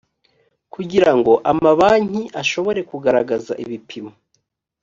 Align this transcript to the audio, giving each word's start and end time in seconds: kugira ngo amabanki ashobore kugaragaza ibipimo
kugira 0.73 1.11
ngo 1.17 1.33
amabanki 1.51 2.23
ashobore 2.41 2.79
kugaragaza 2.89 3.53
ibipimo 3.63 4.11